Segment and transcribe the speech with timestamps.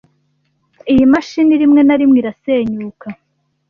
[0.91, 3.07] Iyi mashini rimwe na rimwe irasenyuka.